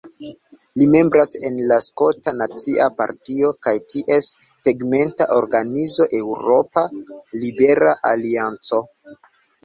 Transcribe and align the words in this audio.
Li 0.81 0.85
membras 0.91 1.31
en 1.47 1.57
la 1.71 1.75
Skota 1.87 2.31
Nacia 2.37 2.87
Partio 3.01 3.51
kaj 3.67 3.73
ties 3.93 4.29
tegmenta 4.69 5.27
organizo 5.41 6.07
Eŭropa 6.21 6.85
Libera 7.43 7.93
Alianco. 8.13 8.81